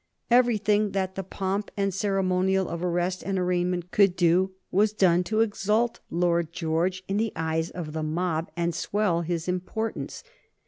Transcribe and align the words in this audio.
Everything 0.31 0.93
that 0.93 1.13
the 1.13 1.21
pomp 1.21 1.69
and 1.77 1.93
ceremonial 1.93 2.67
of 2.67 2.83
arrest 2.83 3.21
and 3.21 3.37
arraignment 3.37 3.91
could 3.91 4.15
do 4.15 4.49
was 4.71 4.93
done 4.93 5.23
to 5.25 5.41
exalt 5.41 5.99
Lord 6.09 6.51
George 6.51 7.03
in 7.07 7.17
the 7.17 7.31
eyes 7.35 7.69
of 7.69 7.93
the 7.93 8.01
mob 8.01 8.49
and 8.57 8.73
swell 8.73 9.21
his 9.21 9.47
importance. 9.47 10.23